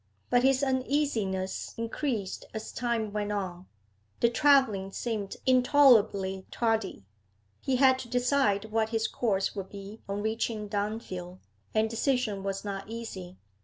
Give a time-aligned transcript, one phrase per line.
[0.31, 3.67] But his uneasiness increased as time went on;
[4.19, 7.05] the travelling seemed intolerably tardy.
[7.61, 11.37] He had to decide what his course would be on reaching Dunfield,
[11.75, 13.37] and decision was not easy.